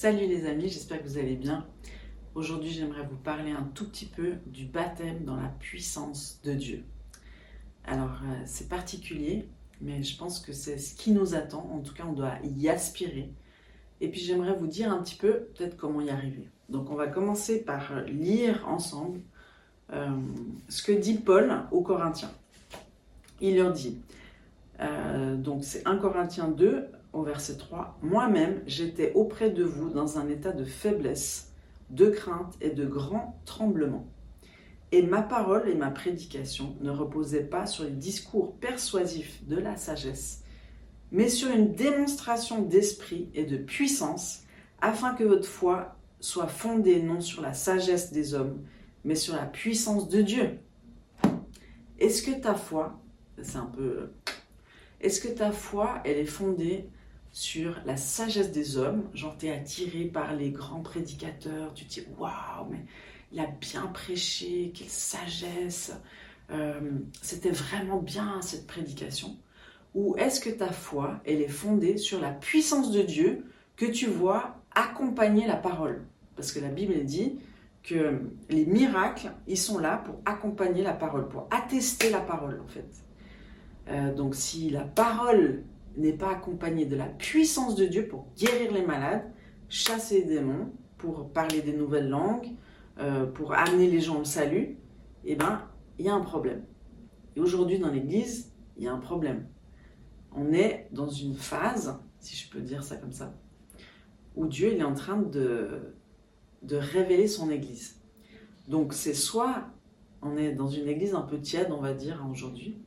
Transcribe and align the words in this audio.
Salut 0.00 0.28
les 0.28 0.46
amis, 0.46 0.68
j'espère 0.68 1.02
que 1.02 1.08
vous 1.08 1.18
allez 1.18 1.34
bien. 1.34 1.66
Aujourd'hui, 2.36 2.70
j'aimerais 2.70 3.02
vous 3.02 3.16
parler 3.16 3.50
un 3.50 3.64
tout 3.74 3.84
petit 3.84 4.06
peu 4.06 4.34
du 4.46 4.64
baptême 4.64 5.24
dans 5.24 5.34
la 5.34 5.48
puissance 5.48 6.40
de 6.44 6.52
Dieu. 6.52 6.84
Alors, 7.84 8.20
euh, 8.22 8.42
c'est 8.44 8.68
particulier, 8.68 9.48
mais 9.80 10.04
je 10.04 10.16
pense 10.16 10.38
que 10.38 10.52
c'est 10.52 10.78
ce 10.78 10.94
qui 10.94 11.10
nous 11.10 11.34
attend. 11.34 11.68
En 11.74 11.80
tout 11.80 11.94
cas, 11.94 12.04
on 12.08 12.12
doit 12.12 12.34
y 12.44 12.68
aspirer. 12.68 13.32
Et 14.00 14.08
puis, 14.08 14.20
j'aimerais 14.20 14.54
vous 14.54 14.68
dire 14.68 14.92
un 14.92 15.02
petit 15.02 15.16
peu 15.16 15.48
peut-être 15.56 15.76
comment 15.76 16.00
y 16.00 16.10
arriver. 16.10 16.48
Donc, 16.68 16.92
on 16.92 16.94
va 16.94 17.08
commencer 17.08 17.64
par 17.64 18.04
lire 18.04 18.68
ensemble 18.68 19.20
euh, 19.92 20.16
ce 20.68 20.84
que 20.84 20.92
dit 20.92 21.14
Paul 21.14 21.64
aux 21.72 21.82
Corinthiens. 21.82 22.30
Il 23.40 23.56
leur 23.56 23.72
dit, 23.72 23.98
euh, 24.78 25.34
donc 25.34 25.64
c'est 25.64 25.84
1 25.88 25.96
Corinthiens 25.96 26.46
2 26.46 26.88
au 27.12 27.22
verset 27.22 27.56
3, 27.56 27.98
Moi-même 28.02 28.62
j'étais 28.66 29.12
auprès 29.14 29.50
de 29.50 29.64
vous 29.64 29.90
dans 29.90 30.18
un 30.18 30.28
état 30.28 30.52
de 30.52 30.64
faiblesse, 30.64 31.52
de 31.90 32.10
crainte 32.10 32.54
et 32.60 32.70
de 32.70 32.86
grand 32.86 33.40
tremblement. 33.44 34.06
Et 34.90 35.02
ma 35.02 35.22
parole 35.22 35.68
et 35.68 35.74
ma 35.74 35.90
prédication 35.90 36.76
ne 36.80 36.90
reposaient 36.90 37.44
pas 37.44 37.66
sur 37.66 37.84
les 37.84 37.90
discours 37.90 38.56
persuasifs 38.56 39.46
de 39.46 39.56
la 39.56 39.76
sagesse, 39.76 40.42
mais 41.10 41.28
sur 41.28 41.50
une 41.50 41.74
démonstration 41.74 42.62
d'esprit 42.62 43.28
et 43.34 43.44
de 43.44 43.56
puissance, 43.56 44.42
afin 44.80 45.14
que 45.14 45.24
votre 45.24 45.48
foi 45.48 45.96
soit 46.20 46.46
fondée 46.46 47.02
non 47.02 47.20
sur 47.20 47.42
la 47.42 47.52
sagesse 47.52 48.12
des 48.12 48.34
hommes, 48.34 48.62
mais 49.04 49.14
sur 49.14 49.34
la 49.34 49.46
puissance 49.46 50.08
de 50.08 50.22
Dieu. 50.22 50.58
Est-ce 51.98 52.22
que 52.22 52.40
ta 52.40 52.54
foi, 52.54 53.00
c'est 53.42 53.56
un 53.56 53.66
peu... 53.66 54.10
Est-ce 55.00 55.20
que 55.20 55.28
ta 55.28 55.52
foi, 55.52 56.00
elle 56.04 56.18
est 56.18 56.24
fondée 56.24 56.88
sur 57.32 57.76
la 57.84 57.96
sagesse 57.96 58.52
des 58.52 58.76
hommes 58.76 59.04
Genre, 59.14 59.36
t'es 59.36 59.50
attiré 59.50 60.04
par 60.04 60.34
les 60.34 60.50
grands 60.50 60.80
prédicateurs, 60.80 61.74
tu 61.74 61.84
te 61.84 61.94
dis, 61.94 62.06
waouh, 62.18 62.66
mais 62.70 62.84
il 63.32 63.40
a 63.40 63.46
bien 63.46 63.86
prêché, 63.86 64.72
quelle 64.74 64.88
sagesse, 64.88 65.92
euh, 66.50 66.80
c'était 67.22 67.50
vraiment 67.50 68.00
bien 68.00 68.40
cette 68.40 68.66
prédication. 68.66 69.36
Ou 69.94 70.16
est-ce 70.16 70.40
que 70.40 70.50
ta 70.50 70.72
foi, 70.72 71.20
elle 71.24 71.40
est 71.40 71.48
fondée 71.48 71.96
sur 71.96 72.20
la 72.20 72.30
puissance 72.30 72.90
de 72.92 73.02
Dieu 73.02 73.44
que 73.76 73.86
tu 73.86 74.06
vois 74.06 74.56
accompagner 74.74 75.46
la 75.46 75.56
parole? 75.56 76.04
Parce 76.36 76.52
que 76.52 76.60
la 76.60 76.68
Bible 76.68 77.04
dit 77.04 77.38
que 77.82 78.20
les 78.50 78.66
miracles, 78.66 79.32
ils 79.46 79.58
sont 79.58 79.78
là 79.78 79.98
pour 79.98 80.16
accompagner 80.24 80.82
la 80.82 80.92
parole, 80.92 81.28
pour 81.28 81.48
attester 81.50 82.10
la 82.10 82.20
parole 82.20 82.60
en 82.64 82.68
fait. 82.68 82.88
Euh, 83.88 84.14
donc 84.14 84.34
si 84.34 84.70
la 84.70 84.82
parole 84.82 85.64
n'est 85.96 86.12
pas 86.12 86.30
accompagnée 86.30 86.86
de 86.86 86.96
la 86.96 87.06
puissance 87.06 87.74
de 87.74 87.86
Dieu 87.86 88.06
pour 88.06 88.28
guérir 88.36 88.72
les 88.72 88.84
malades, 88.84 89.30
chasser 89.68 90.20
les 90.20 90.26
démons, 90.26 90.72
pour 90.96 91.30
parler 91.32 91.62
des 91.62 91.72
nouvelles 91.72 92.08
langues, 92.08 92.50
euh, 92.98 93.26
pour 93.26 93.54
amener 93.54 93.88
les 93.88 94.00
gens 94.00 94.20
au 94.20 94.24
salut, 94.24 94.78
eh 95.24 95.36
bien, 95.36 95.68
il 95.98 96.06
y 96.06 96.08
a 96.08 96.14
un 96.14 96.20
problème. 96.20 96.64
Et 97.36 97.40
aujourd'hui, 97.40 97.78
dans 97.78 97.90
l'Église, 97.90 98.52
il 98.76 98.84
y 98.84 98.88
a 98.88 98.92
un 98.92 98.98
problème. 98.98 99.46
On 100.32 100.52
est 100.52 100.88
dans 100.92 101.08
une 101.08 101.34
phase, 101.34 101.98
si 102.20 102.36
je 102.36 102.50
peux 102.50 102.60
dire 102.60 102.82
ça 102.82 102.96
comme 102.96 103.12
ça, 103.12 103.34
où 104.36 104.46
Dieu 104.46 104.72
il 104.72 104.80
est 104.80 104.84
en 104.84 104.94
train 104.94 105.16
de, 105.16 105.94
de 106.62 106.76
révéler 106.76 107.26
son 107.26 107.50
Église. 107.50 108.00
Donc 108.68 108.92
c'est 108.92 109.14
soit 109.14 109.68
on 110.22 110.36
est 110.36 110.52
dans 110.52 110.68
une 110.68 110.88
Église 110.88 111.14
un 111.14 111.22
peu 111.22 111.40
tiède, 111.40 111.68
on 111.70 111.80
va 111.80 111.94
dire, 111.94 112.26
aujourd'hui, 112.30 112.78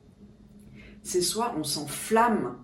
c'est 1.04 1.22
soit 1.22 1.56
on 1.58 1.64
s'enflamme 1.64 2.58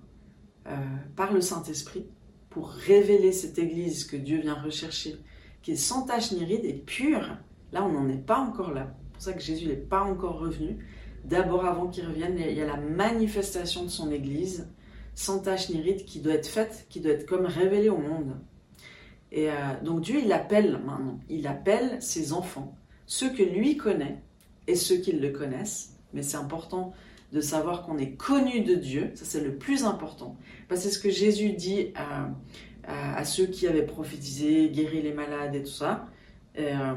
euh, 0.67 0.75
par 1.15 1.33
le 1.33 1.41
Saint-Esprit 1.41 2.05
pour 2.49 2.69
révéler 2.69 3.31
cette 3.31 3.57
Église 3.59 4.05
que 4.05 4.17
Dieu 4.17 4.39
vient 4.39 4.61
rechercher, 4.61 5.15
qui 5.61 5.71
est 5.71 5.75
sans 5.75 6.03
tache 6.03 6.31
ni 6.31 6.43
ride 6.43 6.65
et 6.65 6.73
pure. 6.73 7.37
Là, 7.71 7.83
on 7.85 7.89
n'en 7.89 8.09
est 8.09 8.25
pas 8.25 8.39
encore 8.39 8.73
là. 8.73 8.95
C'est 8.97 9.13
pour 9.13 9.21
ça 9.21 9.33
que 9.33 9.41
Jésus 9.41 9.67
n'est 9.67 9.75
pas 9.75 10.01
encore 10.01 10.39
revenu. 10.39 10.85
D'abord, 11.25 11.65
avant 11.65 11.87
qu'il 11.87 12.05
revienne, 12.05 12.37
il 12.39 12.53
y 12.53 12.61
a 12.61 12.65
la 12.65 12.77
manifestation 12.77 13.83
de 13.83 13.89
son 13.89 14.11
Église, 14.11 14.69
sans 15.13 15.39
tache 15.39 15.69
ni 15.69 15.81
ride, 15.81 16.05
qui 16.05 16.19
doit 16.19 16.33
être 16.33 16.47
faite, 16.47 16.85
qui 16.89 16.99
doit 16.99 17.11
être 17.13 17.25
comme 17.25 17.45
révélée 17.45 17.89
au 17.89 17.97
monde. 17.97 18.37
Et 19.31 19.49
euh, 19.49 19.53
donc 19.83 20.01
Dieu, 20.01 20.19
il 20.23 20.31
appelle 20.31 20.71
maintenant, 20.85 21.19
il 21.29 21.47
appelle 21.47 22.01
ses 22.01 22.33
enfants, 22.33 22.77
ceux 23.05 23.29
que 23.29 23.43
lui 23.43 23.77
connaît 23.77 24.21
et 24.67 24.75
ceux 24.75 24.97
qui 24.97 25.11
le 25.11 25.29
connaissent. 25.31 25.95
Mais 26.13 26.23
c'est 26.23 26.37
important 26.37 26.93
de 27.31 27.41
savoir 27.41 27.83
qu'on 27.83 27.97
est 27.97 28.11
connu 28.11 28.61
de 28.61 28.75
Dieu, 28.75 29.11
ça 29.15 29.25
c'est 29.25 29.41
le 29.41 29.55
plus 29.55 29.83
important. 29.83 30.37
Parce 30.67 30.81
que 30.81 30.89
c'est 30.89 30.95
ce 30.95 30.99
que 30.99 31.09
Jésus 31.09 31.51
dit 31.51 31.93
à, 31.95 33.25
ceux 33.25 33.47
qui 33.47 33.67
avaient 33.67 33.85
prophétisé, 33.85 34.69
guéri 34.69 35.01
les 35.01 35.13
malades 35.13 35.55
et 35.55 35.63
tout 35.63 35.69
ça. 35.69 36.07
Euh, 36.57 36.93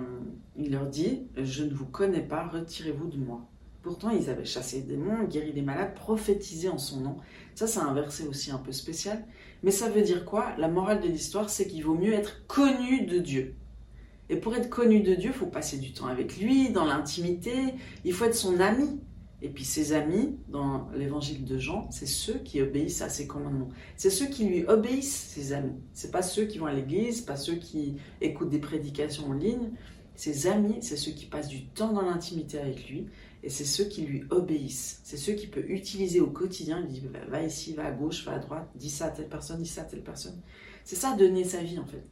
il 0.56 0.72
leur 0.72 0.86
dit, 0.86 1.22
je 1.36 1.64
ne 1.64 1.74
vous 1.74 1.86
connais 1.86 2.22
pas, 2.22 2.46
retirez-vous 2.46 3.08
de 3.08 3.18
moi. 3.18 3.46
Pourtant, 3.82 4.10
ils 4.10 4.28
avaient 4.28 4.44
chassé 4.44 4.82
des 4.82 4.96
démons, 4.96 5.24
guéri 5.24 5.52
des 5.52 5.62
malades, 5.62 5.94
prophétisé 5.94 6.68
en 6.68 6.78
son 6.78 7.00
nom. 7.00 7.16
Ça, 7.54 7.66
c'est 7.66 7.80
un 7.80 7.94
verset 7.94 8.26
aussi 8.26 8.50
un 8.50 8.58
peu 8.58 8.72
spécial. 8.72 9.24
Mais 9.62 9.70
ça 9.70 9.88
veut 9.88 10.02
dire 10.02 10.24
quoi? 10.24 10.54
La 10.58 10.68
morale 10.68 11.00
de 11.00 11.08
l'histoire, 11.08 11.48
c'est 11.48 11.66
qu'il 11.66 11.82
vaut 11.84 11.94
mieux 11.94 12.12
être 12.12 12.46
connu 12.46 13.06
de 13.06 13.18
Dieu. 13.18 13.54
Et 14.28 14.36
pour 14.36 14.54
être 14.54 14.70
connu 14.70 15.00
de 15.00 15.14
Dieu, 15.14 15.30
il 15.30 15.36
faut 15.36 15.46
passer 15.46 15.78
du 15.78 15.92
temps 15.92 16.06
avec 16.06 16.38
lui, 16.38 16.70
dans 16.70 16.84
l'intimité, 16.84 17.52
il 18.04 18.12
faut 18.12 18.26
être 18.26 18.34
son 18.34 18.60
ami. 18.60 19.00
Et 19.42 19.48
puis 19.48 19.64
ses 19.64 19.92
amis, 19.92 20.36
dans 20.48 20.90
l'évangile 20.94 21.44
de 21.44 21.58
Jean, 21.58 21.90
c'est 21.90 22.06
ceux 22.06 22.38
qui 22.38 22.60
obéissent 22.60 23.00
à 23.00 23.08
ses 23.08 23.26
commandements. 23.26 23.70
C'est 23.96 24.10
ceux 24.10 24.26
qui 24.26 24.44
lui 24.44 24.64
obéissent, 24.66 25.30
ses 25.34 25.52
amis. 25.52 25.78
C'est 25.94 26.10
pas 26.10 26.22
ceux 26.22 26.44
qui 26.44 26.58
vont 26.58 26.66
à 26.66 26.74
l'église, 26.74 27.22
pas 27.22 27.36
ceux 27.36 27.54
qui 27.54 27.96
écoutent 28.20 28.50
des 28.50 28.58
prédications 28.58 29.28
en 29.28 29.32
ligne. 29.32 29.70
Ses 30.14 30.46
amis, 30.46 30.76
c'est 30.82 30.98
ceux 30.98 31.12
qui 31.12 31.24
passent 31.24 31.48
du 31.48 31.64
temps 31.64 31.92
dans 31.92 32.02
l'intimité 32.02 32.58
avec 32.58 32.90
lui, 32.90 33.06
et 33.42 33.48
c'est 33.48 33.64
ceux 33.64 33.84
qui 33.84 34.02
lui 34.02 34.24
obéissent. 34.28 35.00
C'est 35.02 35.16
ceux 35.16 35.32
qui 35.32 35.46
peut 35.46 35.64
utiliser 35.70 36.20
au 36.20 36.26
quotidien. 36.26 36.84
Il 36.86 36.88
dit 36.88 37.02
va 37.28 37.42
ici, 37.42 37.72
va 37.72 37.86
à 37.86 37.90
gauche, 37.90 38.26
va 38.26 38.32
à 38.32 38.38
droite, 38.38 38.68
dis 38.74 38.90
ça 38.90 39.06
à 39.06 39.10
telle 39.10 39.28
personne, 39.28 39.62
dis 39.62 39.68
ça 39.68 39.82
à 39.82 39.84
telle 39.84 40.02
personne. 40.02 40.38
C'est 40.84 40.96
ça 40.96 41.16
donner 41.16 41.44
sa 41.44 41.62
vie 41.62 41.78
en 41.78 41.86
fait. 41.86 42.04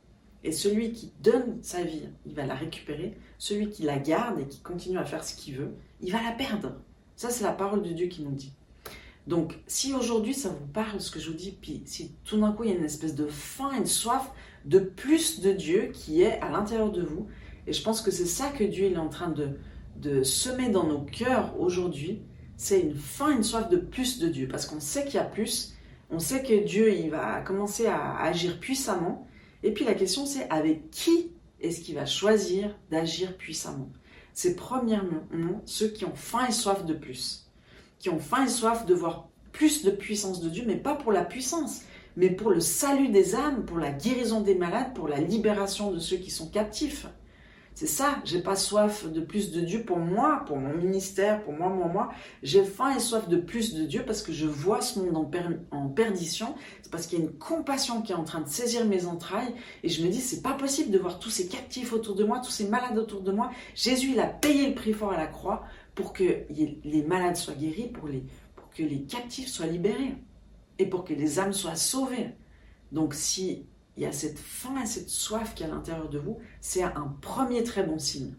Et 0.45 0.53
celui 0.53 0.93
qui 0.93 1.13
donne 1.21 1.59
sa 1.63 1.83
vie, 1.83 2.09
il 2.25 2.35
va 2.35 2.47
la 2.47 2.55
récupérer. 2.55 3.19
Celui 3.39 3.69
qui 3.69 3.83
la 3.83 3.99
garde 3.99 4.41
et 4.41 4.47
qui 4.47 4.61
continue 4.61 4.99
à 4.99 5.05
faire 5.05 5.25
ce 5.25 5.35
qu'il 5.35 5.57
veut, 5.57 5.75
il 6.01 6.13
va 6.13 6.23
la 6.23 6.33
perdre. 6.33 6.81
Ça, 7.19 7.31
c'est 7.31 7.43
la 7.43 7.53
parole 7.53 7.83
de 7.83 7.91
Dieu 7.91 8.07
qui 8.07 8.23
nous 8.23 8.31
dit. 8.31 8.53
Donc, 9.27 9.59
si 9.67 9.93
aujourd'hui 9.93 10.35
ça 10.35 10.51
vous 10.51 10.69
parle, 10.73 11.01
ce 11.01 11.11
que 11.11 11.19
je 11.19 11.31
vous 11.31 11.37
dis, 11.37 11.51
puis 11.51 11.83
si 11.85 12.13
tout 12.25 12.39
d'un 12.39 12.53
coup 12.53 12.63
il 12.63 12.71
y 12.71 12.73
a 12.73 12.77
une 12.77 12.85
espèce 12.85 13.17
de 13.17 13.27
faim, 13.27 13.73
une 13.77 13.87
soif 13.87 14.31
de 14.67 14.79
plus 14.79 15.41
de 15.41 15.51
Dieu 15.51 15.91
qui 15.93 16.23
est 16.23 16.41
à 16.41 16.49
l'intérieur 16.49 16.93
de 16.93 17.03
vous, 17.03 17.27
et 17.67 17.73
je 17.73 17.83
pense 17.83 18.03
que 18.03 18.13
c'est 18.13 18.25
ça 18.25 18.51
que 18.51 18.63
Dieu 18.63 18.85
est 18.85 18.97
en 18.97 19.09
train 19.09 19.31
de, 19.31 19.49
de 19.97 20.23
semer 20.23 20.69
dans 20.69 20.85
nos 20.85 21.01
cœurs 21.01 21.59
aujourd'hui, 21.59 22.23
c'est 22.57 22.81
une 22.81 22.95
faim, 22.95 23.33
une 23.33 23.43
soif 23.43 23.69
de 23.69 23.79
plus 23.79 24.21
de 24.21 24.29
Dieu, 24.29 24.47
parce 24.47 24.65
qu'on 24.65 24.79
sait 24.79 25.05
qu'il 25.05 25.17
y 25.17 25.19
a 25.19 25.25
plus, 25.25 25.75
on 26.11 26.21
sait 26.21 26.45
que 26.45 26.65
Dieu 26.65 26.95
il 26.95 27.11
va 27.11 27.41
commencer 27.41 27.87
à 27.87 28.17
agir 28.23 28.61
puissamment, 28.61 29.27
et 29.65 29.73
puis 29.73 29.85
la 29.85 29.95
question 29.95 30.25
c'est 30.25 30.49
avec 30.51 30.89
qui 30.93 31.33
est-ce 31.61 31.81
qu'il 31.81 31.97
va 31.97 32.07
choisir 32.07 32.79
d'agir 32.93 33.37
puissamment? 33.37 33.91
C'est 34.39 34.55
premièrement 34.55 35.25
ceux 35.65 35.89
qui 35.89 36.05
ont 36.05 36.15
faim 36.15 36.47
et 36.49 36.53
soif 36.53 36.85
de 36.87 36.95
plus, 36.95 37.51
qui 37.99 38.09
ont 38.09 38.21
faim 38.21 38.45
et 38.45 38.49
soif 38.49 38.87
de 38.87 38.95
voir 38.95 39.27
plus 39.51 39.83
de 39.83 39.91
puissance 39.91 40.41
de 40.41 40.49
Dieu, 40.49 40.63
mais 40.65 40.77
pas 40.77 40.95
pour 40.95 41.11
la 41.11 41.25
puissance, 41.25 41.81
mais 42.17 42.31
pour 42.31 42.51
le 42.51 42.61
salut 42.61 43.09
des 43.09 43.35
âmes, 43.35 43.65
pour 43.65 43.79
la 43.79 43.91
guérison 43.91 44.41
des 44.41 44.55
malades, 44.55 44.95
pour 44.95 45.09
la 45.09 45.19
libération 45.19 45.91
de 45.91 45.99
ceux 45.99 46.19
qui 46.19 46.31
sont 46.31 46.49
captifs. 46.49 47.09
C'est 47.79 47.87
ça, 47.87 48.21
j'ai 48.25 48.41
pas 48.41 48.57
soif 48.57 49.07
de 49.07 49.21
plus 49.21 49.53
de 49.53 49.61
Dieu 49.61 49.85
pour 49.85 49.99
moi, 49.99 50.43
pour 50.49 50.57
mon 50.57 50.75
ministère, 50.75 51.45
pour 51.45 51.53
moi, 51.53 51.69
moi, 51.69 51.87
moi. 51.87 52.11
J'ai 52.43 52.65
faim 52.65 52.93
et 52.97 52.99
soif 52.99 53.29
de 53.29 53.37
plus 53.37 53.73
de 53.73 53.85
Dieu 53.85 54.03
parce 54.05 54.21
que 54.21 54.33
je 54.33 54.47
vois 54.47 54.81
ce 54.81 54.99
monde 54.99 55.17
en, 55.71 55.89
perdition. 55.89 56.57
C'est 56.83 56.91
parce 56.91 57.07
qu'il 57.07 57.21
y 57.21 57.23
a 57.23 57.25
une 57.27 57.39
compassion 57.39 58.03
qui 58.03 58.11
est 58.11 58.17
en 58.17 58.25
train 58.25 58.41
de 58.41 58.49
saisir 58.49 58.85
mes 58.85 59.07
entrailles 59.07 59.55
et 59.85 59.89
je 59.89 60.03
me 60.03 60.11
dis 60.11 60.21
c'est 60.21 60.43
pas 60.43 60.55
possible 60.55 60.91
de 60.91 60.99
voir 60.99 61.21
tous 61.21 61.31
ces 61.31 61.47
captifs 61.47 61.93
autour 61.93 62.17
de 62.17 62.25
moi, 62.25 62.41
tous 62.41 62.51
ces 62.51 62.67
malades 62.67 62.99
autour 62.99 63.21
de 63.21 63.31
moi. 63.31 63.53
Jésus, 63.77 64.11
il 64.11 64.19
a 64.19 64.27
payé 64.27 64.71
le 64.71 64.75
prix 64.75 64.93
fort 64.93 65.13
à 65.13 65.17
la 65.17 65.29
croix 65.29 65.63
pour 65.95 66.13
que 66.13 66.25
les 66.51 67.05
malades 67.07 67.37
soient 67.37 67.55
guéris, 67.55 67.91
pour, 67.91 68.09
les, 68.09 68.25
pour 68.57 68.71
que 68.71 68.83
les 68.83 69.03
captifs 69.03 69.47
soient 69.47 69.67
libérés 69.67 70.17
et 70.81 70.87
pour 70.87 71.05
que 71.05 71.15
les 71.15 71.39
âmes 71.39 71.53
soient 71.53 71.77
sauvées. 71.77 72.31
Donc 72.91 73.15
si 73.15 73.67
il 73.99 74.03
y 74.03 74.07
a 74.07 74.13
cette 74.13 74.39
faim 74.39 74.81
et 74.81 74.87
cette 74.87 75.11
soif 75.11 75.55
qui 75.57 75.65
est 75.65 75.67
à 75.67 75.69
l'intérieur 75.69 76.09
de 76.09 76.21
vous, 76.21 76.39
c'est 76.61 76.85
un 76.85 77.17
premier 77.21 77.65
très 77.65 77.83
bon 77.83 77.99
signe. 77.99 78.35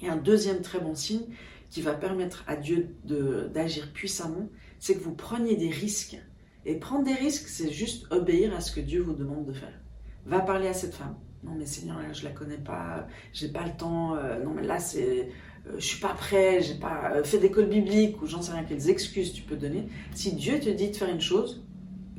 Et 0.00 0.08
un 0.08 0.16
deuxième 0.16 0.60
très 0.60 0.80
bon 0.80 0.96
signe 0.96 1.22
qui 1.70 1.82
va 1.82 1.94
permettre 1.94 2.42
à 2.48 2.56
Dieu 2.56 2.96
d'agir 3.04 3.92
puissamment, 3.92 4.48
c'est 4.80 4.96
que 4.96 5.04
vous 5.04 5.14
preniez 5.14 5.56
des 5.56 5.70
risques. 5.70 6.18
Et 6.66 6.74
prendre 6.74 7.04
des 7.04 7.14
risques, 7.14 7.46
c'est 7.46 7.70
juste 7.70 8.06
obéir 8.10 8.56
à 8.56 8.60
ce 8.60 8.72
que 8.72 8.80
Dieu 8.80 9.02
vous 9.02 9.14
demande 9.14 9.46
de 9.46 9.52
faire. 9.52 9.80
Va 10.26 10.40
parler 10.40 10.66
à 10.66 10.74
cette 10.74 10.94
femme. 10.94 11.14
Non 11.44 11.54
mais 11.56 11.66
Seigneur, 11.66 12.02
là, 12.02 12.12
je 12.12 12.24
la 12.24 12.30
connais 12.30 12.58
pas, 12.58 13.06
j'ai 13.32 13.48
pas 13.48 13.64
le 13.64 13.76
temps. 13.76 14.16
Euh, 14.16 14.42
non 14.42 14.50
mais 14.52 14.62
là 14.62 14.80
c'est, 14.80 15.28
euh, 15.68 15.74
je 15.78 15.86
suis 15.86 16.00
pas 16.00 16.14
prêt, 16.14 16.60
j'ai 16.60 16.74
pas 16.74 17.12
euh, 17.14 17.22
fait 17.22 17.38
d'école 17.38 17.66
biblique 17.66 18.20
ou 18.20 18.26
j'en 18.26 18.42
sais 18.42 18.52
rien 18.52 18.64
quelles 18.64 18.90
excuses 18.90 19.32
tu 19.32 19.42
peux 19.42 19.56
donner. 19.56 19.86
Si 20.12 20.34
Dieu 20.34 20.58
te 20.58 20.70
dit 20.70 20.90
de 20.90 20.96
faire 20.96 21.08
une 21.08 21.20
chose, 21.20 21.62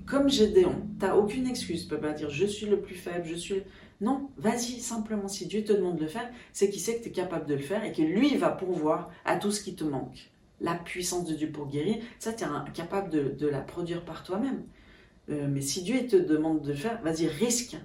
comme 0.05 0.29
Gédéon, 0.29 0.75
tu 1.00 1.05
n'as 1.05 1.15
aucune 1.15 1.47
excuse. 1.47 1.83
Tu 1.83 1.89
peux 1.89 2.00
pas 2.00 2.13
dire 2.13 2.29
je 2.29 2.45
suis 2.45 2.65
le 2.65 2.81
plus 2.81 2.95
faible, 2.95 3.25
je 3.25 3.35
suis. 3.35 3.63
Non, 4.01 4.29
vas-y, 4.38 4.79
simplement, 4.79 5.27
si 5.27 5.45
Dieu 5.45 5.63
te 5.63 5.71
demande 5.71 5.95
de 5.95 6.03
le 6.03 6.07
faire, 6.07 6.29
c'est 6.51 6.69
qu'il 6.69 6.81
sait 6.81 6.97
que 6.97 7.03
tu 7.03 7.09
es 7.09 7.11
capable 7.11 7.45
de 7.45 7.53
le 7.53 7.61
faire 7.61 7.85
et 7.85 7.94
que 7.94 8.01
lui 8.01 8.35
va 8.35 8.50
pourvoir 8.50 9.11
à 9.23 9.38
tout 9.38 9.51
ce 9.51 9.63
qui 9.63 9.75
te 9.75 9.83
manque. 9.83 10.31
La 10.59 10.75
puissance 10.75 11.25
de 11.25 11.33
Dieu 11.33 11.51
pour 11.51 11.67
guérir, 11.67 11.97
ça, 12.19 12.33
tu 12.33 12.44
es 12.44 12.71
capable 12.73 13.09
de, 13.09 13.47
la 13.47 13.61
produire 13.61 14.03
par 14.03 14.23
toi-même. 14.23 14.63
Euh, 15.29 15.47
mais 15.50 15.61
si 15.61 15.83
Dieu 15.83 16.06
te 16.06 16.17
demande 16.17 16.61
de 16.61 16.69
le 16.69 16.77
faire, 16.77 17.01
vas-y, 17.01 17.27
risque. 17.27 17.77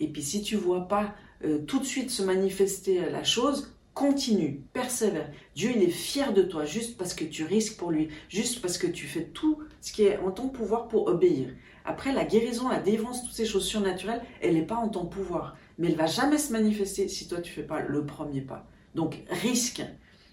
Et 0.00 0.06
puis 0.06 0.22
si 0.22 0.42
tu 0.42 0.54
vois 0.54 0.86
pas 0.86 1.14
euh, 1.44 1.58
tout 1.58 1.80
de 1.80 1.84
suite 1.84 2.10
se 2.10 2.22
manifester 2.22 3.10
la 3.10 3.24
chose, 3.24 3.74
continue, 3.98 4.62
persévère. 4.72 5.28
Dieu, 5.56 5.72
il 5.74 5.82
est 5.82 5.90
fier 5.90 6.32
de 6.32 6.42
toi 6.42 6.64
juste 6.64 6.96
parce 6.96 7.14
que 7.14 7.24
tu 7.24 7.42
risques 7.42 7.76
pour 7.76 7.90
lui, 7.90 8.10
juste 8.28 8.62
parce 8.62 8.78
que 8.78 8.86
tu 8.86 9.08
fais 9.08 9.24
tout 9.24 9.58
ce 9.80 9.92
qui 9.92 10.04
est 10.04 10.18
en 10.18 10.30
ton 10.30 10.50
pouvoir 10.50 10.86
pour 10.86 11.08
obéir. 11.08 11.48
Après, 11.84 12.12
la 12.12 12.24
guérison, 12.24 12.68
la 12.68 12.78
délivrance, 12.78 13.24
toutes 13.24 13.34
ces 13.34 13.44
choses 13.44 13.66
surnaturelles, 13.66 14.22
elle 14.40 14.54
n'est 14.54 14.64
pas 14.64 14.76
en 14.76 14.88
ton 14.88 15.06
pouvoir. 15.06 15.56
Mais 15.78 15.88
elle 15.88 15.96
va 15.96 16.06
jamais 16.06 16.38
se 16.38 16.52
manifester 16.52 17.08
si 17.08 17.26
toi, 17.26 17.40
tu 17.40 17.52
fais 17.52 17.64
pas 17.64 17.80
le 17.80 18.06
premier 18.06 18.40
pas. 18.40 18.68
Donc, 18.94 19.20
risque. 19.30 19.82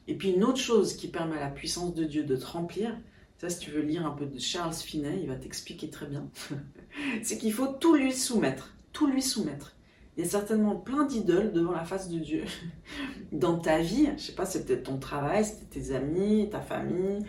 Et 0.08 0.14
puis, 0.14 0.30
une 0.30 0.44
autre 0.44 0.60
chose 0.60 0.96
qui 0.96 1.08
permet 1.08 1.38
à 1.38 1.46
la 1.46 1.50
puissance 1.50 1.96
de 1.96 2.04
Dieu 2.04 2.22
de 2.22 2.36
te 2.36 2.46
remplir, 2.46 2.96
ça, 3.40 3.50
si 3.50 3.58
tu 3.58 3.72
veux 3.72 3.82
lire 3.82 4.06
un 4.06 4.12
peu 4.12 4.28
de 4.28 4.38
Charles 4.38 4.76
Finet, 4.76 5.18
il 5.24 5.28
va 5.28 5.38
t'expliquer 5.38 5.90
très 5.90 6.06
bien, 6.06 6.30
c'est 7.24 7.40
qu'il 7.40 7.52
faut 7.52 7.68
tout 7.68 7.96
lui 7.96 8.14
soumettre. 8.14 8.76
Tout 8.94 9.08
lui 9.08 9.24
soumettre. 9.24 9.75
Il 10.18 10.24
y 10.24 10.28
a 10.28 10.30
certainement 10.30 10.76
plein 10.76 11.06
d'idoles 11.06 11.52
devant 11.52 11.74
la 11.74 11.84
face 11.84 12.10
de 12.10 12.20
Dieu 12.20 12.46
dans 13.32 13.58
ta 13.58 13.80
vie. 13.80 14.10
Je 14.18 14.24
sais 14.24 14.36
pas, 14.36 14.46
c'est 14.46 14.66
peut-être 14.66 14.84
ton 14.84 14.98
travail, 14.98 15.44
c'était 15.44 15.80
tes 15.80 15.96
amis, 15.96 16.50
ta 16.50 16.62
famille, 16.62 17.26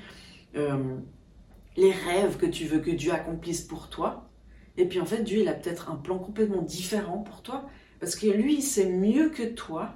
euh, 0.57 0.97
les 1.77 1.91
rêves 1.91 2.37
que 2.37 2.47
tu 2.47 2.65
veux 2.65 2.79
que 2.79 2.91
Dieu 2.91 3.13
accomplisse 3.13 3.63
pour 3.63 3.89
toi. 3.89 4.29
Et 4.77 4.87
puis 4.87 5.01
en 5.01 5.07
fait, 5.07 5.23
Dieu, 5.23 5.41
il 5.41 5.49
a 5.49 5.55
peut-être 5.55 5.91
un 5.91 5.97
plan 5.97 6.19
complètement 6.19 6.63
différent 6.63 7.19
pour 7.19 7.43
toi, 7.43 7.69
parce 7.99 8.15
que 8.15 8.27
lui, 8.27 8.57
il 8.57 8.63
sait 8.63 8.91
mieux 8.91 9.31
que 9.31 9.43
toi 9.43 9.95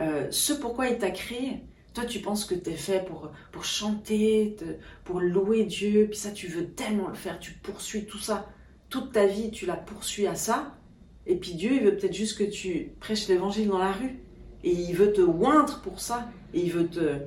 euh, 0.00 0.26
ce 0.30 0.52
pourquoi 0.52 0.88
il 0.88 0.98
t'a 0.98 1.10
créé. 1.10 1.62
Toi, 1.94 2.04
tu 2.04 2.20
penses 2.20 2.44
que 2.44 2.54
tu 2.54 2.70
es 2.70 2.74
fait 2.74 3.04
pour, 3.06 3.30
pour 3.52 3.64
chanter, 3.64 4.56
pour 5.04 5.20
louer 5.20 5.64
Dieu, 5.64 6.06
puis 6.10 6.18
ça, 6.18 6.30
tu 6.30 6.46
veux 6.48 6.66
tellement 6.66 7.08
le 7.08 7.14
faire, 7.14 7.38
tu 7.38 7.52
poursuis 7.52 8.04
tout 8.04 8.18
ça. 8.18 8.46
Toute 8.90 9.12
ta 9.12 9.26
vie, 9.26 9.50
tu 9.50 9.64
la 9.64 9.76
poursuis 9.76 10.26
à 10.26 10.34
ça. 10.34 10.76
Et 11.26 11.36
puis 11.36 11.54
Dieu, 11.54 11.72
il 11.72 11.82
veut 11.82 11.96
peut-être 11.96 12.14
juste 12.14 12.38
que 12.38 12.44
tu 12.44 12.92
prêches 13.00 13.28
l'évangile 13.28 13.68
dans 13.68 13.78
la 13.78 13.92
rue. 13.92 14.18
Et 14.64 14.72
il 14.72 14.94
veut 14.94 15.12
te 15.12 15.20
oindre 15.20 15.80
pour 15.82 16.00
ça. 16.00 16.28
Et 16.54 16.60
il 16.60 16.72
veut 16.72 16.88
te 16.88 17.18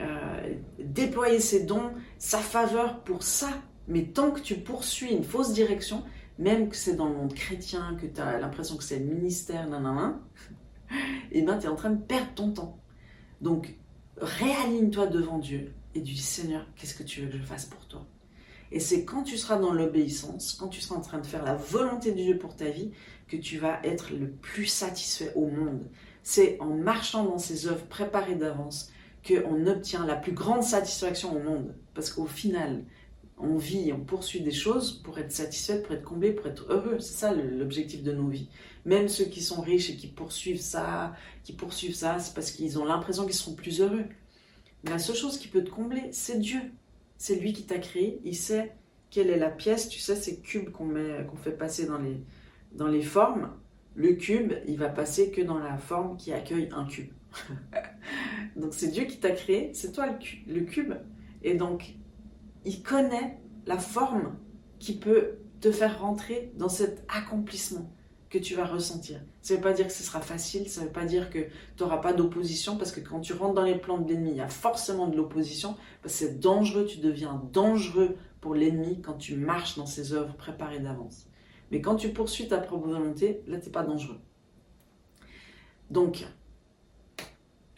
euh, 0.00 0.54
déployer 0.78 1.40
ses 1.40 1.64
dons, 1.64 1.90
sa 2.18 2.38
faveur 2.38 3.00
pour 3.00 3.22
ça. 3.22 3.48
Mais 3.88 4.04
tant 4.04 4.30
que 4.30 4.40
tu 4.40 4.56
poursuis 4.56 5.10
une 5.12 5.24
fausse 5.24 5.52
direction, 5.52 6.02
même 6.38 6.68
que 6.68 6.76
c'est 6.76 6.96
dans 6.96 7.08
le 7.08 7.14
monde 7.14 7.34
chrétien, 7.34 7.96
que 8.00 8.06
tu 8.06 8.20
as 8.20 8.38
l'impression 8.38 8.76
que 8.76 8.84
c'est 8.84 8.98
le 8.98 9.06
ministère, 9.06 9.68
nanana, 9.68 10.20
et 10.90 10.94
eh 11.38 11.42
ben 11.42 11.58
tu 11.58 11.66
es 11.66 11.68
en 11.68 11.76
train 11.76 11.90
de 11.90 12.02
perdre 12.02 12.32
ton 12.34 12.52
temps. 12.52 12.78
Donc, 13.40 13.76
réaligne-toi 14.18 15.06
devant 15.06 15.38
Dieu 15.38 15.72
et 15.94 16.00
dis 16.00 16.16
Seigneur, 16.16 16.66
qu'est-ce 16.76 16.94
que 16.94 17.02
tu 17.02 17.22
veux 17.22 17.28
que 17.28 17.38
je 17.38 17.42
fasse 17.42 17.66
pour 17.66 17.86
toi? 17.86 18.06
Et 18.72 18.80
c'est 18.80 19.04
quand 19.04 19.22
tu 19.22 19.36
seras 19.36 19.56
dans 19.56 19.72
l'obéissance, 19.72 20.56
quand 20.58 20.68
tu 20.68 20.80
seras 20.80 20.96
en 20.96 21.00
train 21.00 21.18
de 21.18 21.26
faire 21.26 21.44
la 21.44 21.54
volonté 21.54 22.12
de 22.12 22.16
Dieu 22.16 22.38
pour 22.38 22.56
ta 22.56 22.68
vie, 22.68 22.90
que 23.28 23.36
tu 23.36 23.58
vas 23.58 23.80
être 23.84 24.12
le 24.12 24.30
plus 24.30 24.66
satisfait 24.66 25.32
au 25.34 25.46
monde. 25.46 25.88
C'est 26.22 26.58
en 26.60 26.74
marchant 26.74 27.24
dans 27.24 27.38
ces 27.38 27.66
œuvres 27.66 27.86
préparées 27.86 28.34
d'avance 28.34 28.90
qu'on 29.26 29.66
obtient 29.66 30.06
la 30.06 30.16
plus 30.16 30.32
grande 30.32 30.62
satisfaction 30.62 31.36
au 31.36 31.40
monde. 31.40 31.74
Parce 31.94 32.10
qu'au 32.10 32.26
final, 32.26 32.84
on 33.38 33.56
vit, 33.56 33.92
on 33.92 34.00
poursuit 34.00 34.40
des 34.40 34.52
choses 34.52 35.02
pour 35.02 35.18
être 35.18 35.32
satisfait, 35.32 35.82
pour 35.82 35.94
être 35.94 36.04
comblé, 36.04 36.32
pour 36.32 36.46
être 36.46 36.66
heureux. 36.68 36.98
C'est 37.00 37.14
ça 37.14 37.34
l'objectif 37.34 38.02
de 38.02 38.12
nos 38.12 38.28
vies. 38.28 38.48
Même 38.84 39.08
ceux 39.08 39.24
qui 39.24 39.42
sont 39.42 39.60
riches 39.60 39.90
et 39.90 39.96
qui 39.96 40.06
poursuivent 40.06 40.60
ça, 40.60 41.14
qui 41.42 41.52
poursuivent 41.52 41.94
ça, 41.94 42.18
c'est 42.18 42.34
parce 42.34 42.50
qu'ils 42.50 42.78
ont 42.78 42.84
l'impression 42.84 43.24
qu'ils 43.24 43.34
seront 43.34 43.54
plus 43.54 43.80
heureux. 43.80 44.04
Mais 44.84 44.90
la 44.90 44.98
seule 44.98 45.16
chose 45.16 45.38
qui 45.38 45.48
peut 45.48 45.64
te 45.64 45.70
combler, 45.70 46.08
c'est 46.12 46.38
Dieu. 46.38 46.60
C'est 47.18 47.36
lui 47.36 47.52
qui 47.52 47.64
t'a 47.64 47.78
créé. 47.78 48.20
Il 48.24 48.36
sait 48.36 48.74
quelle 49.10 49.30
est 49.30 49.38
la 49.38 49.50
pièce. 49.50 49.88
Tu 49.88 49.98
sais, 49.98 50.16
ces 50.16 50.40
cubes 50.40 50.70
qu'on 50.70 51.36
fait 51.36 51.56
passer 51.56 51.86
dans 51.86 51.98
les, 51.98 52.20
dans 52.72 52.88
les 52.88 53.02
formes, 53.02 53.50
le 53.94 54.12
cube, 54.12 54.52
il 54.66 54.78
va 54.78 54.88
passer 54.88 55.30
que 55.30 55.40
dans 55.40 55.58
la 55.58 55.78
forme 55.78 56.16
qui 56.16 56.32
accueille 56.32 56.68
un 56.72 56.84
cube. 56.84 57.10
donc 58.56 58.74
c'est 58.74 58.88
Dieu 58.88 59.04
qui 59.04 59.18
t'a 59.18 59.30
créé, 59.30 59.70
c'est 59.72 59.92
toi 59.92 60.06
le, 60.46 60.60
cube. 60.60 60.94
Et 61.42 61.54
donc, 61.54 61.94
il 62.64 62.82
connaît 62.82 63.38
la 63.66 63.78
forme 63.78 64.36
qui 64.78 64.96
peut 64.96 65.38
te 65.60 65.72
faire 65.72 66.00
rentrer 66.00 66.52
dans 66.56 66.68
cet 66.68 67.04
accomplissement 67.08 67.90
que 68.28 68.38
tu 68.38 68.54
vas 68.54 68.64
ressentir. 68.64 69.20
Ça 69.42 69.54
ne 69.54 69.58
veut 69.58 69.62
pas 69.62 69.72
dire 69.72 69.86
que 69.86 69.92
ce 69.92 70.02
sera 70.02 70.20
facile, 70.20 70.68
ça 70.68 70.80
ne 70.80 70.86
veut 70.86 70.92
pas 70.92 71.04
dire 71.04 71.30
que 71.30 71.38
tu 71.38 71.82
n'auras 71.82 71.98
pas 71.98 72.12
d'opposition, 72.12 72.76
parce 72.76 72.92
que 72.92 73.00
quand 73.00 73.20
tu 73.20 73.32
rentres 73.32 73.54
dans 73.54 73.62
les 73.62 73.78
plans 73.78 73.98
de 73.98 74.08
l'ennemi, 74.08 74.30
il 74.30 74.36
y 74.36 74.40
a 74.40 74.48
forcément 74.48 75.06
de 75.06 75.16
l'opposition, 75.16 75.76
parce 76.02 76.14
que 76.14 76.18
c'est 76.20 76.40
dangereux, 76.40 76.86
tu 76.86 76.98
deviens 76.98 77.42
dangereux 77.52 78.16
pour 78.40 78.54
l'ennemi 78.54 79.00
quand 79.00 79.14
tu 79.14 79.36
marches 79.36 79.76
dans 79.76 79.86
ses 79.86 80.12
œuvres 80.12 80.34
préparées 80.34 80.80
d'avance. 80.80 81.26
Mais 81.70 81.80
quand 81.80 81.96
tu 81.96 82.10
poursuis 82.10 82.48
ta 82.48 82.58
propre 82.58 82.88
volonté, 82.88 83.42
là, 83.46 83.58
tu 83.58 83.66
n'es 83.66 83.72
pas 83.72 83.82
dangereux. 83.82 84.20
Donc, 85.90 86.26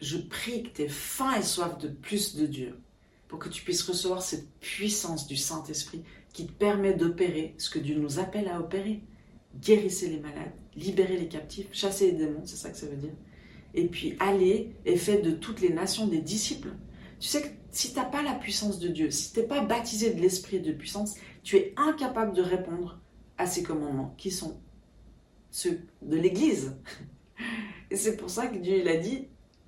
je 0.01 0.17
prie 0.17 0.63
que 0.63 0.69
tu 0.69 0.81
aies 0.83 0.89
faim 0.89 1.33
et 1.37 1.43
soif 1.43 1.77
de 1.77 1.87
plus 1.87 2.35
de 2.35 2.45
Dieu 2.45 2.79
pour 3.27 3.39
que 3.39 3.49
tu 3.49 3.63
puisses 3.63 3.83
recevoir 3.83 4.21
cette 4.21 4.49
puissance 4.59 5.27
du 5.27 5.35
Saint-Esprit 5.35 6.03
qui 6.33 6.47
te 6.47 6.51
permet 6.51 6.93
d'opérer 6.93 7.55
ce 7.57 7.69
que 7.69 7.79
Dieu 7.79 7.99
nous 7.99 8.19
appelle 8.19 8.47
à 8.47 8.59
opérer. 8.59 9.01
Guérissez 9.55 10.09
les 10.09 10.19
malades, 10.19 10.51
libérer 10.75 11.17
les 11.17 11.27
captifs, 11.27 11.67
chasser 11.71 12.11
les 12.11 12.17
démons, 12.17 12.41
c'est 12.45 12.55
ça 12.55 12.69
que 12.69 12.77
ça 12.77 12.87
veut 12.87 12.95
dire. 12.95 13.13
Et 13.73 13.87
puis 13.87 14.15
aller 14.19 14.71
et 14.85 14.97
faire 14.97 15.21
de 15.21 15.31
toutes 15.31 15.61
les 15.61 15.69
nations 15.69 16.07
des 16.07 16.19
disciples. 16.19 16.71
Tu 17.19 17.27
sais 17.27 17.41
que 17.41 17.47
si 17.71 17.91
tu 17.91 17.99
n'as 17.99 18.05
pas 18.05 18.21
la 18.21 18.33
puissance 18.33 18.79
de 18.79 18.87
Dieu, 18.87 19.11
si 19.11 19.33
tu 19.33 19.39
n'es 19.39 19.45
pas 19.45 19.61
baptisé 19.61 20.13
de 20.13 20.21
l'esprit 20.21 20.59
de 20.59 20.71
puissance, 20.71 21.15
tu 21.43 21.57
es 21.57 21.73
incapable 21.77 22.33
de 22.35 22.41
répondre 22.41 22.99
à 23.37 23.45
ces 23.45 23.63
commandements, 23.63 24.13
qui 24.17 24.31
sont 24.31 24.59
ceux 25.51 25.81
de 26.01 26.17
l'Église. 26.17 26.75
Et 27.91 27.95
c'est 27.95 28.17
pour 28.17 28.29
ça 28.29 28.47
que 28.47 28.57
Dieu 28.57 28.79
il 28.79 28.87
a 28.87 28.97
dit 28.97 29.27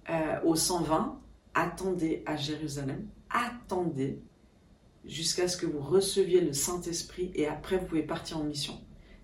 euh, 0.10 0.42
aux 0.44 0.56
120, 0.56 1.20
attendez 1.54 2.24
à 2.26 2.36
Jérusalem, 2.36 3.08
attendez 3.30 4.20
jusqu'à 5.06 5.48
ce 5.48 5.58
que 5.58 5.66
vous 5.66 5.80
receviez 5.80 6.42
le 6.42 6.54
Saint-Esprit 6.54 7.32
et 7.34 7.48
après 7.48 7.78
vous 7.78 7.86
pouvez 7.86 8.04
partir 8.04 8.38
en 8.38 8.44
mission. 8.44 8.80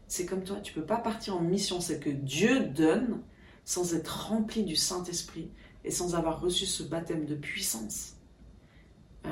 C'est 0.08 0.26
comme 0.26 0.44
toi, 0.44 0.60
tu 0.62 0.74
peux 0.74 0.86
pas 0.86 0.98
partir 0.98 1.36
en 1.36 1.42
mission, 1.42 1.82
c'est 1.82 2.00
que 2.00 2.10
Dieu 2.10 2.62
donne 2.62 3.22
sans 3.66 3.94
être 3.94 4.30
rempli 4.30 4.64
du 4.64 4.76
Saint-Esprit 4.76 5.52
et 5.84 5.92
sans 5.92 6.16
avoir 6.16 6.40
reçu 6.40 6.66
ce 6.66 6.84
baptême 6.84 7.26
de 7.26 7.36
puissance. 7.36 8.14
Euh, 9.26 9.30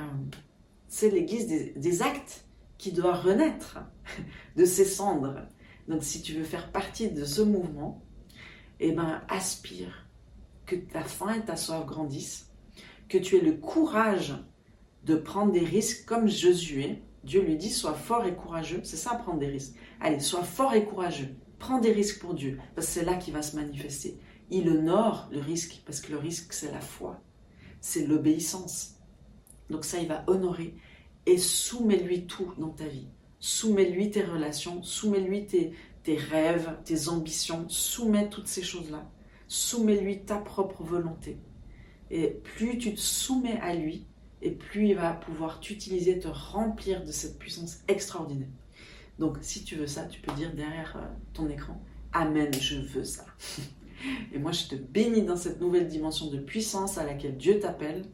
c'est 0.87 1.09
l'Église 1.09 1.47
des 1.47 2.01
actes 2.01 2.45
qui 2.77 2.91
doit 2.91 3.15
renaître 3.15 3.79
de 4.55 4.65
ses 4.65 4.85
cendres. 4.85 5.35
Donc 5.87 6.03
si 6.03 6.21
tu 6.21 6.33
veux 6.33 6.43
faire 6.43 6.71
partie 6.71 7.09
de 7.09 7.23
ce 7.23 7.41
mouvement, 7.41 8.01
eh 8.79 8.91
ben 8.91 9.21
aspire 9.29 10.07
que 10.65 10.75
ta 10.75 11.03
faim 11.03 11.33
et 11.35 11.45
ta 11.45 11.55
soif 11.55 11.85
grandissent, 11.85 12.49
que 13.07 13.17
tu 13.17 13.37
aies 13.37 13.41
le 13.41 13.53
courage 13.53 14.35
de 15.03 15.15
prendre 15.15 15.51
des 15.51 15.63
risques 15.63 16.05
comme 16.05 16.27
Josué. 16.27 17.01
Dieu 17.25 17.41
lui 17.41 17.57
dit 17.57 17.71
sois 17.71 17.95
fort 17.95 18.25
et 18.25 18.35
courageux, 18.35 18.81
c'est 18.83 18.97
ça 18.97 19.15
prendre 19.15 19.39
des 19.39 19.47
risques. 19.47 19.75
Allez, 19.99 20.19
sois 20.19 20.43
fort 20.43 20.73
et 20.73 20.85
courageux. 20.85 21.35
Prends 21.57 21.79
des 21.79 21.91
risques 21.91 22.19
pour 22.19 22.35
Dieu, 22.35 22.59
parce 22.75 22.87
que 22.87 22.93
c'est 22.93 23.05
là 23.05 23.15
qu'il 23.15 23.33
va 23.33 23.41
se 23.41 23.55
manifester. 23.55 24.19
Il 24.51 24.69
honore 24.69 25.27
le 25.31 25.39
risque, 25.39 25.81
parce 25.85 26.01
que 26.01 26.11
le 26.11 26.19
risque, 26.19 26.53
c'est 26.53 26.71
la 26.71 26.81
foi, 26.81 27.19
c'est 27.81 28.05
l'obéissance. 28.05 28.95
Donc 29.71 29.85
ça, 29.85 29.99
il 29.99 30.07
va 30.07 30.23
honorer 30.27 30.75
et 31.25 31.39
soumets-lui 31.39 32.27
tout 32.27 32.53
dans 32.59 32.69
ta 32.69 32.85
vie. 32.85 33.07
Soumets-lui 33.39 34.11
tes 34.11 34.23
relations, 34.23 34.83
soumets-lui 34.83 35.47
tes, 35.47 35.73
tes 36.03 36.17
rêves, 36.17 36.77
tes 36.83 37.09
ambitions, 37.09 37.67
soumets 37.69 38.29
toutes 38.29 38.47
ces 38.47 38.63
choses-là. 38.63 39.09
Soumets-lui 39.47 40.25
ta 40.25 40.37
propre 40.37 40.83
volonté. 40.83 41.39
Et 42.11 42.27
plus 42.27 42.77
tu 42.77 42.93
te 42.93 42.99
soumets 42.99 43.59
à 43.61 43.73
lui, 43.73 44.05
et 44.45 44.51
plus 44.51 44.89
il 44.89 44.95
va 44.95 45.11
pouvoir 45.11 45.59
t'utiliser, 45.59 46.19
te 46.19 46.27
remplir 46.27 47.03
de 47.03 47.11
cette 47.11 47.39
puissance 47.39 47.79
extraordinaire. 47.87 48.47
Donc 49.17 49.37
si 49.41 49.63
tu 49.63 49.75
veux 49.75 49.87
ça, 49.87 50.05
tu 50.05 50.21
peux 50.21 50.31
dire 50.33 50.53
derrière 50.53 50.95
euh, 50.97 51.07
ton 51.33 51.49
écran, 51.49 51.81
Amen, 52.13 52.53
je 52.53 52.75
veux 52.77 53.03
ça. 53.03 53.25
Et 54.33 54.37
moi, 54.37 54.51
je 54.51 54.67
te 54.67 54.75
bénis 54.75 55.23
dans 55.23 55.35
cette 55.35 55.59
nouvelle 55.59 55.87
dimension 55.87 56.27
de 56.27 56.37
puissance 56.37 56.97
à 56.97 57.03
laquelle 57.03 57.37
Dieu 57.37 57.59
t'appelle. 57.59 58.05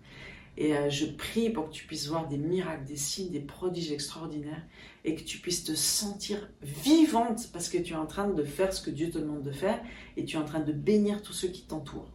Et 0.57 0.75
euh, 0.75 0.89
je 0.89 1.05
prie 1.05 1.49
pour 1.49 1.69
que 1.69 1.73
tu 1.73 1.85
puisses 1.85 2.07
voir 2.07 2.27
des 2.27 2.37
miracles, 2.37 2.85
des 2.85 2.95
signes, 2.95 3.31
des 3.31 3.39
prodiges 3.39 3.91
extraordinaires 3.91 4.63
et 5.03 5.15
que 5.15 5.23
tu 5.23 5.39
puisses 5.39 5.63
te 5.63 5.73
sentir 5.73 6.49
vivante 6.61 7.49
parce 7.51 7.67
que 7.67 7.77
tu 7.77 7.93
es 7.93 7.97
en 7.97 8.05
train 8.05 8.29
de 8.29 8.43
faire 8.43 8.73
ce 8.73 8.81
que 8.81 8.91
Dieu 8.91 9.09
te 9.09 9.17
demande 9.17 9.43
de 9.43 9.51
faire 9.51 9.81
et 10.17 10.25
tu 10.25 10.37
es 10.37 10.39
en 10.39 10.45
train 10.45 10.59
de 10.59 10.71
bénir 10.71 11.21
tous 11.21 11.33
ceux 11.33 11.49
qui 11.49 11.63
t'entourent. 11.63 12.11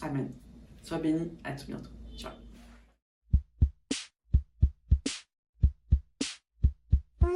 Amen. 0.00 0.30
Sois 0.82 0.98
béni. 0.98 1.30
À 1.44 1.52
tout 1.52 1.66
bientôt. 1.66 1.90
Ciao. 2.16 2.32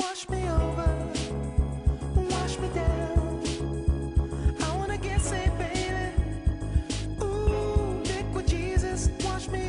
wash 0.01 0.29
me 0.31 0.43
over. 0.49 1.50